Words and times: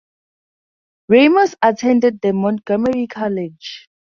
Ramos 1.09 1.53
attended 1.61 2.21
the 2.23 2.33
Montgomery 2.33 3.05
College. 3.05 3.87